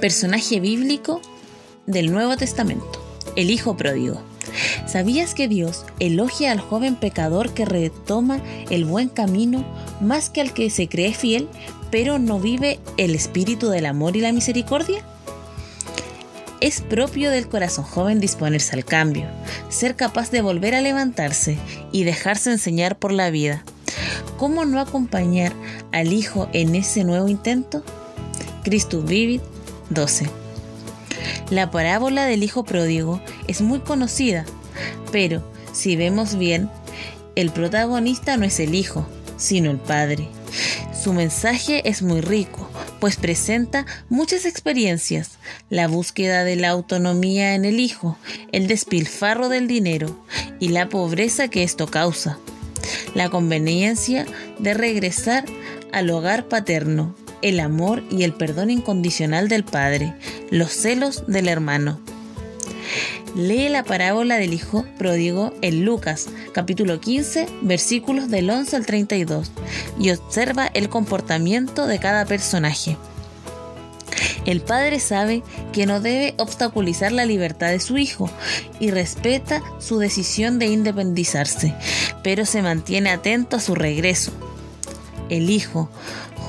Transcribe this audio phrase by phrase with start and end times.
[0.00, 1.20] Personaje bíblico
[1.84, 3.04] del Nuevo Testamento,
[3.36, 4.22] el Hijo Pródigo.
[4.86, 8.40] ¿Sabías que Dios elogia al joven pecador que retoma
[8.70, 9.62] el buen camino
[10.00, 11.48] más que al que se cree fiel,
[11.90, 15.04] pero no vive el espíritu del amor y la misericordia?
[16.62, 19.26] Es propio del corazón joven disponerse al cambio,
[19.68, 21.58] ser capaz de volver a levantarse
[21.92, 23.64] y dejarse enseñar por la vida.
[24.38, 25.52] ¿Cómo no acompañar
[25.92, 27.84] al Hijo en ese nuevo intento?
[28.64, 29.42] Christus Vivit
[29.90, 30.30] 12.
[31.50, 34.44] La parábola del Hijo Pródigo es muy conocida,
[35.12, 36.70] pero si vemos bien,
[37.36, 40.28] el protagonista no es el Hijo, sino el Padre.
[41.02, 42.68] Su mensaje es muy rico,
[43.00, 45.38] pues presenta muchas experiencias,
[45.70, 48.18] la búsqueda de la autonomía en el hijo,
[48.52, 50.22] el despilfarro del dinero
[50.58, 52.38] y la pobreza que esto causa,
[53.14, 54.26] la conveniencia
[54.58, 55.46] de regresar
[55.90, 60.14] al hogar paterno, el amor y el perdón incondicional del padre,
[60.50, 62.00] los celos del hermano.
[63.36, 69.52] Lee la parábola del Hijo pródigo en Lucas, capítulo 15, versículos del 11 al 32,
[70.00, 72.96] y observa el comportamiento de cada personaje.
[74.46, 78.30] El padre sabe que no debe obstaculizar la libertad de su hijo
[78.80, 81.74] y respeta su decisión de independizarse,
[82.24, 84.32] pero se mantiene atento a su regreso.
[85.28, 85.88] El hijo,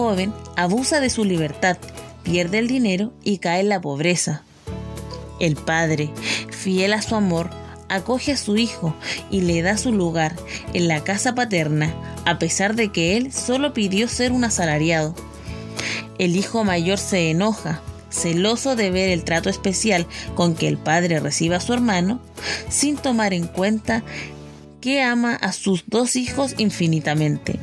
[0.00, 1.76] joven, abusa de su libertad,
[2.22, 4.42] pierde el dinero y cae en la pobreza.
[5.40, 6.10] El padre,
[6.50, 7.50] fiel a su amor,
[7.90, 8.96] acoge a su hijo
[9.30, 10.36] y le da su lugar
[10.72, 15.14] en la casa paterna, a pesar de que él solo pidió ser un asalariado.
[16.18, 21.20] El hijo mayor se enoja, celoso de ver el trato especial con que el padre
[21.20, 22.22] recibe a su hermano,
[22.70, 24.02] sin tomar en cuenta
[24.80, 27.60] que ama a sus dos hijos infinitamente.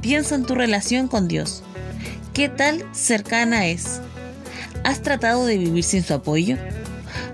[0.00, 1.62] Piensa en tu relación con Dios.
[2.32, 4.00] ¿Qué tal cercana es?
[4.84, 6.56] ¿Has tratado de vivir sin su apoyo?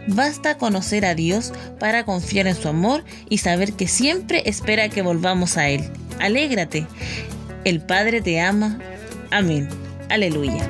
[0.06, 5.03] Basta conocer a Dios para confiar en su amor y saber que siempre espera que
[5.03, 5.84] volvamos a Él.
[6.20, 6.86] Alégrate.
[7.64, 8.78] El Padre te ama.
[9.30, 9.69] Amén.
[10.08, 10.69] Aleluya.